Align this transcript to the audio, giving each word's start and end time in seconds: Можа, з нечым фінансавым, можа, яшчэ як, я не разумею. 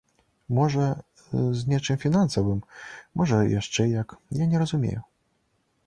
Можа, 0.59 0.85
з 1.59 1.73
нечым 1.73 2.01
фінансавым, 2.05 2.65
можа, 3.21 3.45
яшчэ 3.59 3.89
як, 4.01 4.19
я 4.45 4.53
не 4.55 4.65
разумею. 4.65 5.01